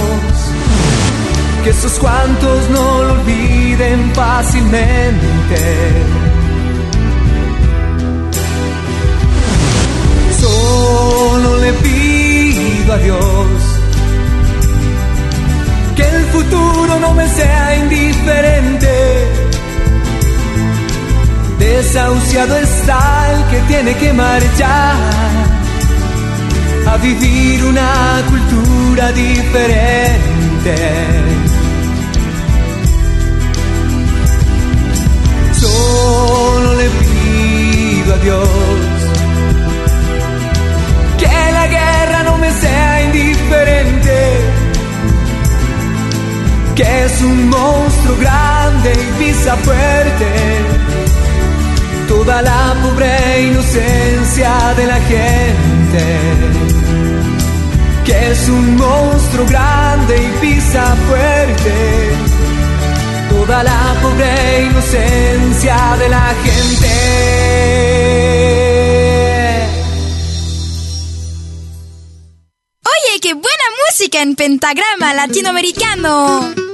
que 1.64 1.70
esos 1.70 1.92
cuantos 1.92 2.68
no 2.68 3.04
lo 3.04 3.12
olviden 3.14 4.12
fácilmente. 4.14 5.58
Solo 10.38 11.60
le 11.64 11.72
pido 11.72 12.92
a 12.92 12.98
Dios 12.98 13.46
que 15.96 16.02
el 16.02 16.24
futuro 16.26 17.00
no 17.00 17.14
me 17.14 17.26
sea 17.26 17.76
indiferente. 17.76 18.94
Desahuciado 21.58 22.54
está 22.58 23.32
el 23.32 23.44
que 23.50 23.60
tiene 23.68 23.94
que 23.94 24.12
marchar 24.12 25.31
a 26.92 26.96
vivir 26.98 27.64
una 27.64 28.22
cultura 28.28 29.12
diferente. 29.12 30.74
Solo 35.52 36.74
le 36.74 36.88
pido 37.00 38.14
a 38.14 38.18
Dios 38.18 38.48
que 41.18 41.52
la 41.58 41.66
guerra 41.66 42.22
no 42.24 42.36
me 42.36 42.50
sea 42.50 43.02
indiferente, 43.04 44.18
que 46.74 47.04
es 47.04 47.22
un 47.22 47.48
monstruo 47.48 48.16
grande 48.18 48.92
y 48.92 49.24
pisa 49.24 49.56
fuerte 49.56 50.82
toda 52.12 52.42
la 52.42 52.74
pobre 52.82 53.42
inocencia 53.48 54.52
de 54.76 54.86
la 54.86 55.00
gente, 55.12 56.04
que 58.04 58.30
es 58.32 58.48
un 58.48 58.76
monstruo 58.76 59.46
grande 59.46 60.16
y 60.16 60.40
pisa 60.40 60.96
fuerte 61.08 62.32
toda 63.30 63.62
la 63.62 63.96
pobre 64.02 64.62
inocencia 64.70 65.96
de 65.98 66.08
la 66.08 66.34
gente. 66.44 66.88
Oye, 72.84 73.20
qué 73.20 73.34
buena 73.34 73.66
música 73.88 74.22
en 74.22 74.36
pentagrama 74.36 75.14
latinoamericano. 75.14 76.71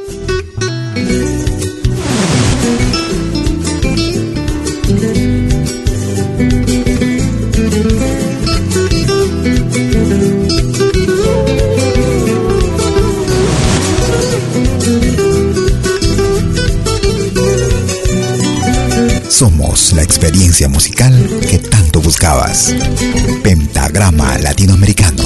La 19.95 20.03
experiencia 20.03 20.69
musical 20.69 21.15
que 21.49 21.59
tanto 21.59 22.01
buscabas. 22.01 22.75
Pentagrama 23.43 24.37
Latinoamericano, 24.39 25.23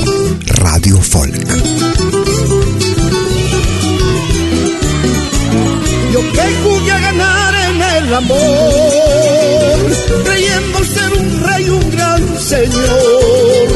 Radio 0.46 1.00
Folk. 1.00 1.34
Yo 6.12 6.20
que 6.32 6.42
jugué 6.62 6.92
a 6.92 7.00
ganar 7.00 7.55
en 7.55 8.07
el 8.07 8.14
amor, 8.14 8.38
creyendo 10.22 10.84
ser 10.84 11.12
un 11.18 11.42
rey, 11.44 11.68
un 11.70 11.90
gran 11.90 12.38
señor. 12.38 13.68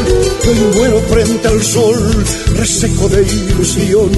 Hoy 0.46 0.76
muero 0.76 1.00
frente 1.08 1.48
al 1.48 1.62
sol, 1.62 2.24
reseco 2.54 3.08
de 3.08 3.22
ilusión, 3.22 4.10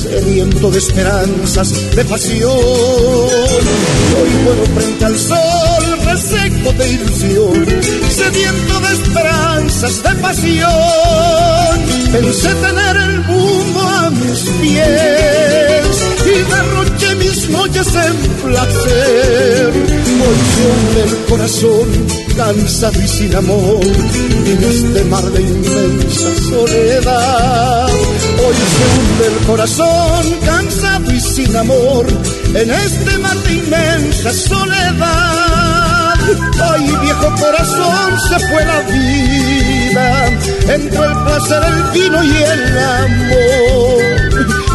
sediento 0.00 0.70
de 0.70 0.78
esperanzas, 0.78 1.72
de 1.94 2.04
pasión. 2.04 2.50
Hoy 4.16 4.30
muero 4.44 4.64
frente 4.74 5.04
al 5.04 5.18
sol, 5.18 5.63
reseco 6.04 6.72
de 6.72 6.88
ilusión, 6.92 7.66
sediento 8.08 8.80
de 8.80 8.92
esperanzas, 8.94 10.02
de 10.02 10.14
pasión. 10.16 11.74
Pensé 12.12 12.54
tener 12.54 12.96
el 12.96 13.20
mundo 13.22 13.80
a 13.80 14.10
mis 14.10 14.40
pies 14.60 15.96
y 16.26 16.36
derroché 16.52 17.14
mis 17.16 17.48
noches 17.50 17.88
en 17.94 18.16
placer. 18.42 19.72
Hoy 20.24 20.36
se 20.54 20.64
hunde 20.70 21.02
el 21.02 21.24
corazón, 21.28 21.88
cansado 22.36 23.00
y 23.02 23.08
sin 23.08 23.34
amor, 23.34 23.80
en 24.46 24.64
este 24.64 25.04
mar 25.04 25.24
de 25.24 25.42
inmensa 25.42 26.34
soledad. 26.48 27.88
Hoy 27.88 28.56
se 28.74 28.84
hunde 28.94 29.26
el 29.26 29.46
corazón, 29.46 30.34
cansado 30.44 31.12
y 31.12 31.20
sin 31.20 31.56
amor, 31.56 32.06
en 32.54 32.70
este 32.70 33.18
mar 33.18 33.36
de 33.36 33.52
inmensa 33.54 34.32
soledad. 34.32 35.43
Ay, 36.70 36.82
viejo 37.02 37.34
corazón, 37.40 38.20
se 38.28 38.38
fue 38.48 38.64
la 38.64 38.80
vida 38.80 40.26
entre 40.74 41.04
el 41.04 41.12
placer, 41.24 41.62
el 41.66 41.82
vino 41.92 42.24
y 42.24 42.36
el 42.42 42.78
amor. 42.78 44.04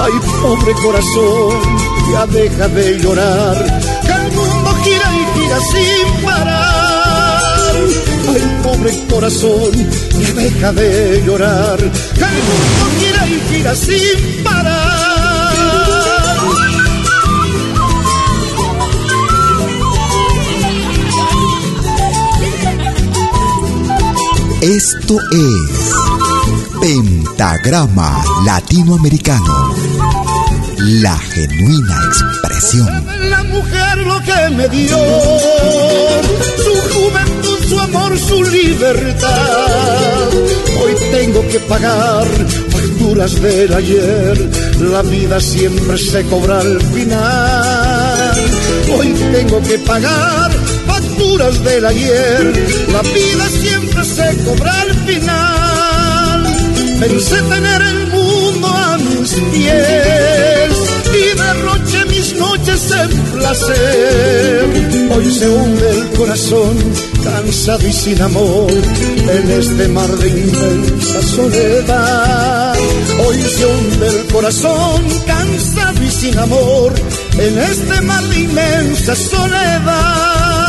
Ay, 0.02 0.14
pobre 0.42 0.74
corazón, 0.74 1.60
ya 2.12 2.26
deja 2.28 2.68
de 2.70 3.00
llorar, 3.00 3.58
que 4.06 4.12
el 4.12 4.32
mundo 4.32 4.76
gira 4.84 5.12
y 5.14 5.40
gira 5.40 5.60
sin 5.72 6.26
parar. 6.26 7.74
Ay, 8.30 8.60
pobre 8.64 8.92
corazón, 9.10 9.72
ya 10.20 10.34
deja 10.34 10.72
de 10.74 11.24
llorar, 11.26 11.78
que 11.78 12.26
el 12.34 12.40
mundo 12.50 12.84
gira 13.00 13.28
y 13.28 13.56
gira 13.56 13.76
sin 13.76 14.44
parar. 14.44 14.89
Esto 24.62 25.18
es 25.32 25.94
Pentagrama 26.82 28.22
Latinoamericano. 28.46 29.74
La 31.02 31.18
genuina 31.18 31.98
expresión. 32.06 33.06
La 33.30 33.42
mujer 33.44 33.98
lo 34.00 34.20
que 34.20 34.56
me 34.56 34.68
dio, 34.68 34.98
su 36.58 36.76
juventud, 36.94 37.70
su 37.70 37.80
amor, 37.80 38.18
su 38.20 38.44
libertad. 38.44 40.28
Hoy 40.84 40.94
tengo 41.10 41.42
que 41.48 41.60
pagar 41.62 42.28
facturas 42.70 43.42
del 43.42 43.74
ayer, 43.74 44.50
la 44.82 45.02
vida 45.04 45.40
siempre 45.40 45.98
se 45.98 46.26
cobra 46.26 46.60
al 46.60 46.82
final. 46.82 48.36
Hoy 48.94 49.08
tengo 49.32 49.62
que 49.62 49.78
pagar 49.80 50.52
facturas 51.20 51.64
del 51.64 51.86
ayer, 51.86 52.54
la 52.92 53.02
vida 53.02 53.50
siempre 53.50 54.06
se 54.06 54.38
cobra 54.46 54.82
al 54.82 54.94
final. 55.06 56.44
Pensé 57.00 57.42
tener 57.42 57.82
el 57.82 58.08
mundo 58.08 58.68
a 58.68 58.98
mis 58.98 59.32
pies 59.52 60.72
y 61.14 61.38
derroché 61.38 62.06
mis 62.06 62.36
noches 62.36 62.92
en 62.92 63.10
placer. 63.34 64.66
Hoy 65.12 65.32
se 65.32 65.50
hunde 65.50 65.90
el 65.90 66.10
corazón, 66.18 66.78
cansado 67.24 67.88
y 67.88 67.94
sin 67.94 68.22
amor, 68.22 68.72
en 68.72 69.52
este 69.52 69.88
mar 69.90 70.10
de 70.10 70.28
inmensa 70.30 71.22
soledad. 71.22 72.76
Hoy 73.28 73.42
se 73.42 73.66
hunde 73.66 74.08
el 74.08 74.26
corazón, 74.28 75.04
cansado 75.26 76.04
y 76.04 76.12
sin 76.12 76.38
amor, 76.38 76.94
en 77.38 77.58
este 77.58 78.02
mar 78.02 78.24
de 78.24 78.40
inmensa 78.40 79.16
soledad. 79.16 80.69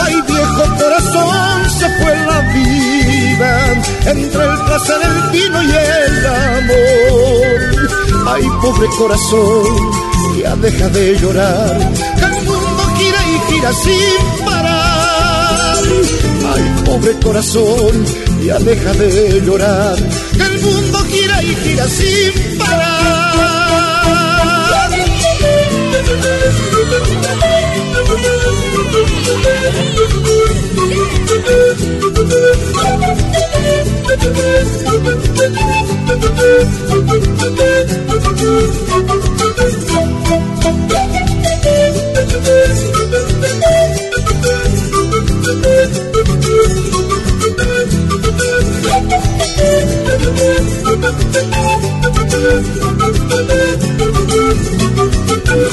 Ay, 0.00 0.14
viejo 0.26 0.64
corazón, 0.78 1.70
se 1.78 1.88
fue 1.98 2.16
la 2.26 2.40
vida 2.52 3.82
entre 4.06 4.44
el 4.44 4.58
placer, 4.66 4.96
el 5.02 5.30
vino 5.30 5.62
y 5.62 5.70
el 5.70 6.26
amor. 6.26 7.54
Ay, 8.26 8.44
pobre 8.62 8.86
corazón, 8.98 9.92
ya 10.38 10.56
deja 10.56 10.88
de 10.88 11.18
llorar, 11.18 11.78
que 12.18 12.24
el 12.24 12.44
mundo 12.44 12.82
gira 12.96 13.20
y 13.32 13.52
gira 13.52 13.72
sin 13.72 14.44
parar. 14.44 15.82
Ay, 16.54 16.82
pobre 16.84 17.12
corazón, 17.20 18.04
ya 18.44 18.58
deja 18.58 18.92
de 18.92 19.40
llorar, 19.40 19.96
que 20.36 20.42
el 20.42 20.60
mundo 20.60 20.98
gira 21.10 21.42
y 21.42 21.54
gira 21.56 21.86
sin 21.88 22.58
parar. 22.58 23.04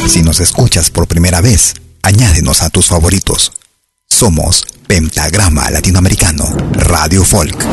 Si 0.07 0.21
nos 0.23 0.39
escuchas 0.39 0.89
por 0.89 1.07
primera 1.07 1.41
vez, 1.41 1.73
añádenos 2.03 2.61
a 2.61 2.69
tus 2.69 2.87
favoritos. 2.87 3.51
Somos 4.09 4.65
Pentagrama 4.87 5.69
Latinoamericano, 5.69 6.45
Radio 6.73 7.23
Folk. 7.23 7.65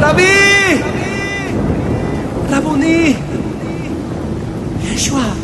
¡Rabí! 0.00 0.24
¡Yeshua! 4.82 5.39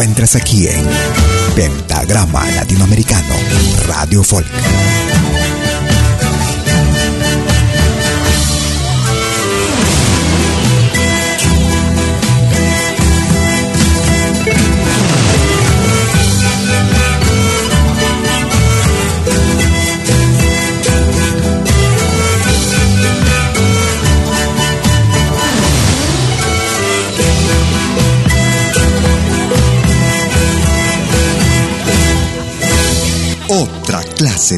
encuentras 0.00 0.34
aquí 0.34 0.66
en 0.66 0.82
Pentagrama 1.54 2.50
Latinoamericano 2.52 3.34
Radio 3.86 4.24
Folk. 4.24 4.89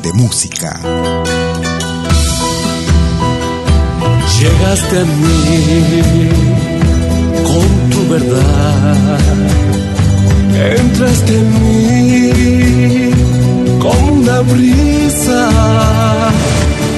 de 0.00 0.12
música. 0.14 0.80
Llegaste 4.38 4.98
a 4.98 5.04
mí 5.04 6.30
con 7.44 7.90
tu 7.90 8.08
verdad, 8.08 9.18
entraste 10.78 11.38
en 11.38 11.48
mí 11.60 13.10
como 13.80 14.12
una 14.12 14.40
brisa 14.40 15.48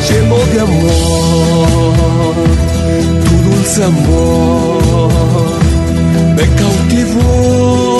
lleno 0.09 0.37
de 0.53 0.61
amor, 0.61 2.35
tu 3.25 3.35
dulce 3.51 3.85
amor 3.85 5.11
me 6.37 6.47
cautivó. 6.61 7.94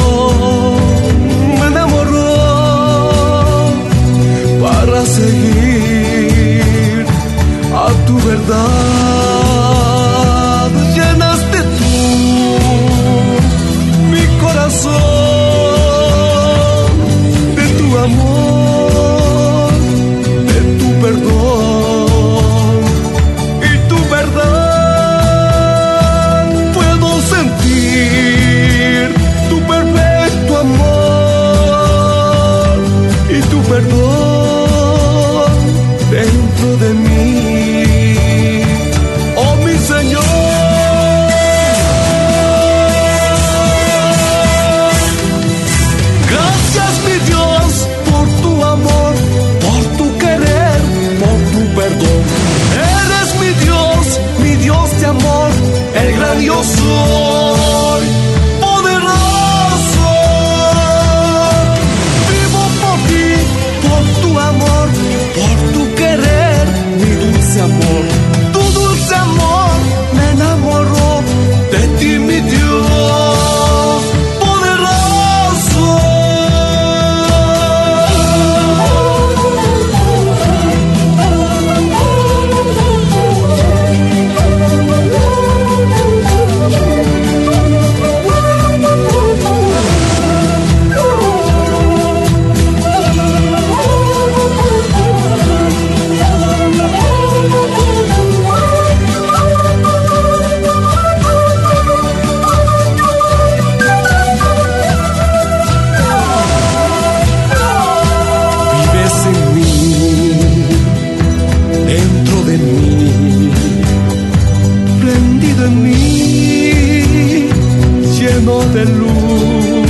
lleno 118.45 118.59
de 118.75 118.85
luz, 118.85 119.89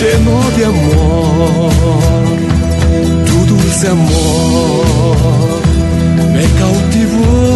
lleno 0.00 0.40
de 0.56 0.64
amor, 0.64 1.72
tu 3.26 3.46
dulce 3.54 3.88
amor 3.88 5.16
me 6.32 6.44
cautivó. 6.58 7.51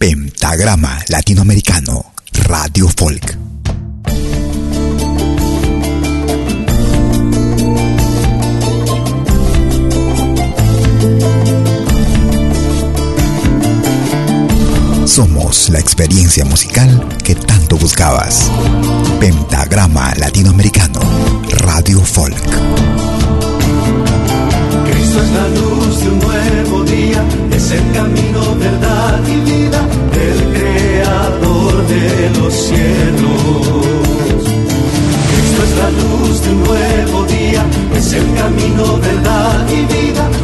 Pentagrama 0.00 0.98
Latinoamericano, 1.08 2.12
Radio 2.32 2.88
Folk. 2.88 3.38
Somos 15.06 15.68
la 15.68 15.78
experiencia 15.78 16.44
musical 16.44 17.16
que 17.22 17.36
tanto 17.36 17.76
buscabas. 17.76 18.50
Pentagrama 19.20 20.12
Latinoamericano, 20.16 21.00
Radio 21.48 22.00
Folk. 22.00 23.23
Cristo 25.14 25.28
es 25.28 25.42
la 25.42 25.48
luz 25.60 26.00
de 26.00 26.08
un 26.08 26.18
nuevo 26.18 26.82
día, 26.82 27.24
es 27.52 27.70
el 27.70 27.92
camino, 27.92 28.40
verdad 28.58 29.20
y 29.28 29.36
vida 29.48 29.80
del 30.12 30.38
Creador 30.58 31.86
de 31.86 32.40
los 32.40 32.52
cielos. 32.52 33.86
Cristo 35.30 35.62
es 35.62 35.76
la 35.78 35.90
luz 36.02 36.42
de 36.42 36.50
un 36.50 36.64
nuevo 36.64 37.24
día, 37.26 37.64
es 37.96 38.12
el 38.12 38.34
camino, 38.34 38.98
verdad 38.98 39.66
y 39.70 39.94
vida 39.94 40.43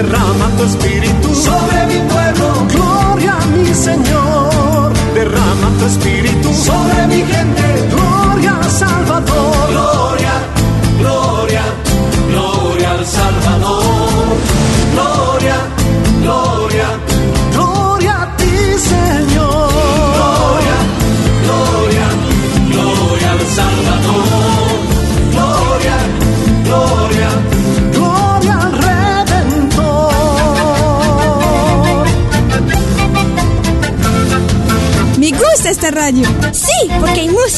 Derrama 0.00 0.48
tu 0.56 0.64
espíritu 0.64 1.34
sobre 1.34 1.86
mi 1.88 2.00
pueblo, 2.08 2.66
Gloria 2.72 3.34
a 3.34 3.46
mi 3.54 3.66
Señor. 3.74 4.90
Derrama 5.12 5.68
tu 5.78 5.84
espíritu 5.84 6.54
sobre 6.54 7.06
mi 7.06 7.16
gente. 7.16 7.88
Gloria 7.90 8.56
al 8.56 8.70
Salvador. 8.70 9.39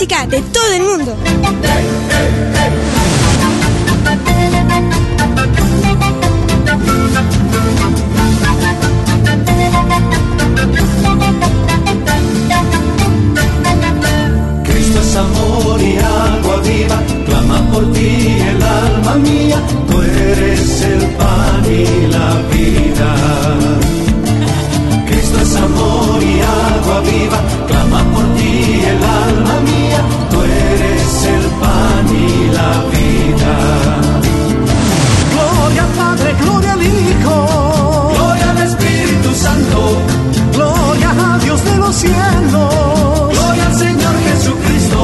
De 0.03 0.43
todo 0.43 0.73
el 0.75 0.83
mundo. 0.83 1.17
Cristo 14.65 15.01
es 15.01 15.17
amor 15.17 15.81
y 15.81 15.99
agua 15.99 16.57
viva, 16.65 17.03
clama 17.25 17.71
por 17.71 17.93
ti 17.93 18.39
el 18.51 18.61
alma 18.61 19.15
mía, 19.19 19.63
tú 19.89 20.03
eres 20.03 20.83
el 20.83 21.07
pan 21.11 21.65
y 21.65 22.09
la 22.09 22.43
vida. 22.51 23.15
Cristo 25.07 25.39
es 25.43 25.57
amor 25.57 26.21
y 26.21 26.41
agua 26.41 27.01
viva, 27.03 27.41
ti 28.63 28.75
el 28.93 29.03
alma 29.25 29.55
mía, 29.71 30.01
tú 30.31 30.39
eres 30.43 31.25
el 31.37 31.45
pan 31.63 32.05
y 32.15 32.51
la 32.59 32.73
vida. 32.95 33.55
Gloria 35.33 35.83
al 35.85 35.93
Padre, 36.03 36.35
gloria 36.43 36.73
al 36.73 36.83
Hijo. 36.83 37.37
Gloria 38.17 38.51
al 38.51 38.59
Espíritu 38.69 39.31
Santo, 39.35 39.81
Gloria 40.55 41.11
a 41.35 41.39
Dios 41.39 41.65
de 41.65 41.77
los 41.77 41.95
cielos. 41.97 43.29
gloria 43.37 43.67
al 43.67 43.75
Señor 43.79 44.15
Jesucristo, 44.29 45.01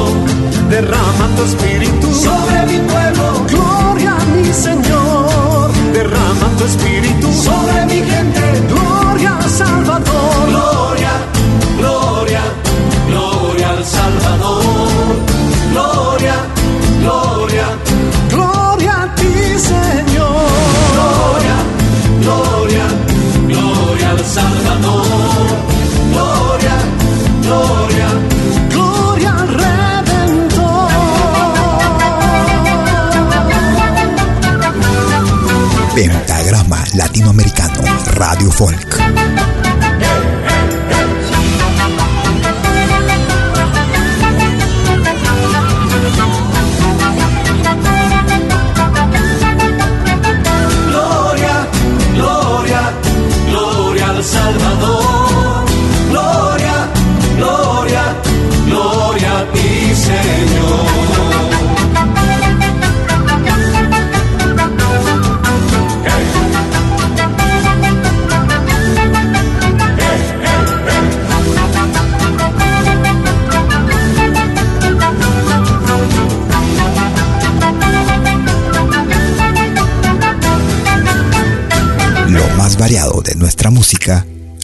Derrama 0.69 1.25
tu 1.35 1.43
espíritu 1.43 2.07
sobre 2.13 2.65
mi 2.71 2.77
pueblo, 2.91 3.27
Gloria 3.49 4.11
a 4.21 4.25
mi 4.35 4.53
Señor. 4.53 5.71
Derrama 5.93 6.47
tu 6.57 6.63
espíritu 6.65 7.27
sobre 7.33 7.85
mi 7.87 7.99
gente. 8.11 8.48
Gloria. 26.11 28.07
Pentagrama 35.93 36.83
Latinoamericano, 36.93 37.81
Radio 38.15 38.49
Folk. 38.51 39.08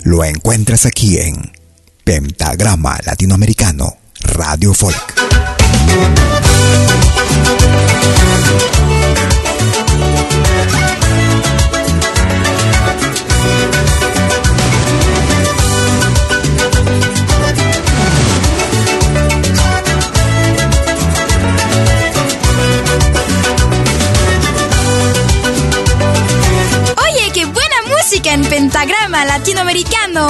Lo 0.04 0.24
encuentras 0.24 0.86
aquí 0.86 1.18
en 1.18 1.52
Pentagrama 2.04 3.00
Latinoamericano, 3.04 3.98
Radio 4.20 4.74
Folk. 4.74 5.16
En 28.36 28.44
pentagrama 28.44 29.24
latinoamericano. 29.24 30.28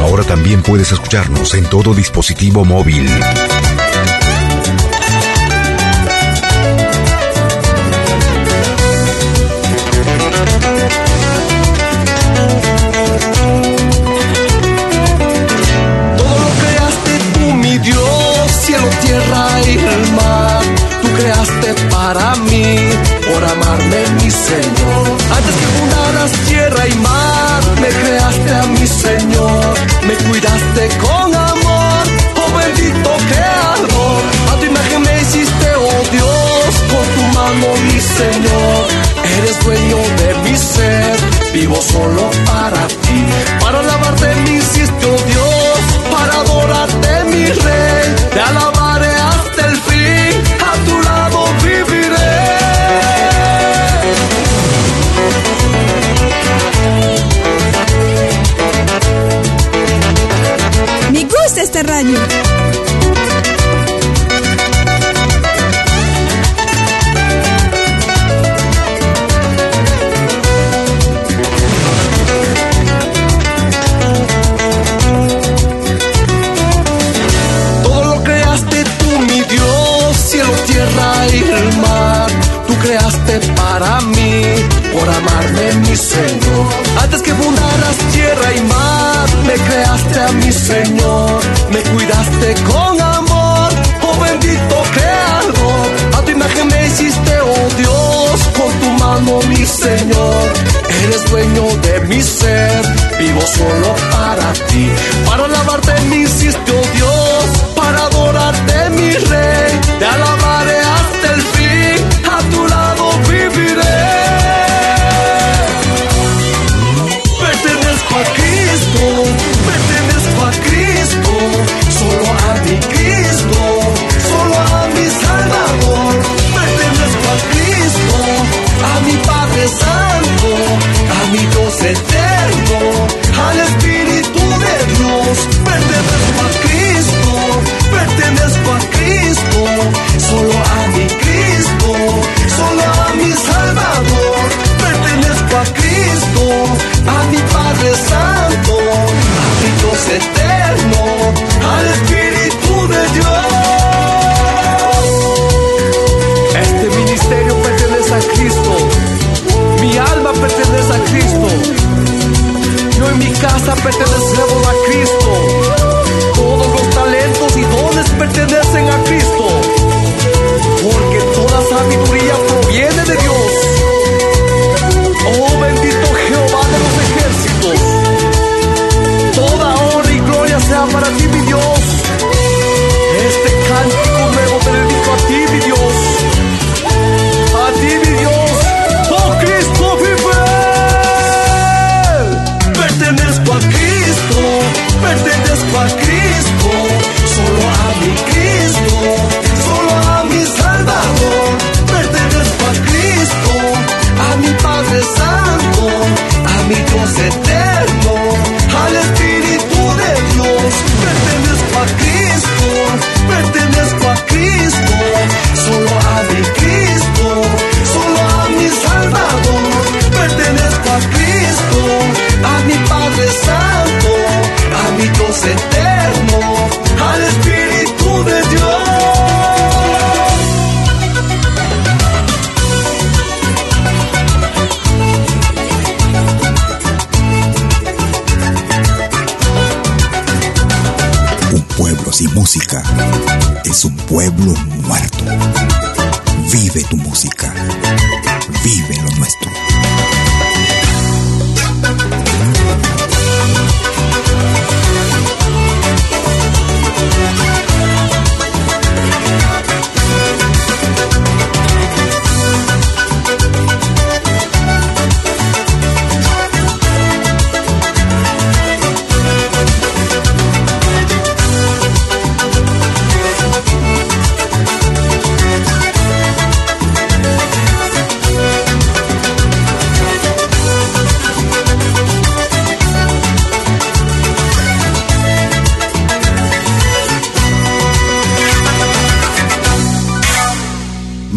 Ahora 0.00 0.24
también 0.24 0.62
puedes 0.62 0.90
escucharnos 0.90 1.52
en 1.52 1.66
todo 1.66 1.92
dispositivo 1.92 2.64
móvil. 2.64 3.06
para 21.90 22.34
mí, 22.36 22.76
por 23.26 23.44
amarme 23.44 24.00
mi 24.22 24.30
Señor. 24.30 25.04
Antes 25.36 25.54
que 25.60 25.66
fundaras 25.78 26.32
tierra 26.48 26.88
y 26.88 26.94
mar, 26.96 27.62
me 27.80 27.88
creaste 27.88 28.50
a 28.54 28.66
mi 28.66 28.86
Señor, 28.86 29.74
me 30.06 30.14
cuidaste 30.28 30.88
con 30.98 31.34
amor, 31.34 32.04
oh 32.42 32.58
bendito 32.58 33.10
creador. 33.30 34.22
A 34.52 34.56
tu 34.58 34.64
imagen 34.66 35.02
me 35.02 35.20
hiciste, 35.22 35.68
oh 35.76 36.02
Dios, 36.12 36.70
con 36.92 37.04
tu 37.14 37.22
mano 37.38 37.66
mi 37.88 38.00
Señor. 38.00 38.86
Eres 39.38 39.64
dueño 39.64 39.96
de 40.20 40.34
mi 40.44 40.56
ser, 40.56 41.16
vivo 41.52 41.76
solo 41.82 42.25